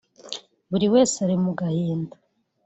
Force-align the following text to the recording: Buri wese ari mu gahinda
Buri 0.69 0.87
wese 0.93 1.15
ari 1.25 1.35
mu 1.43 1.51
gahinda 1.59 2.15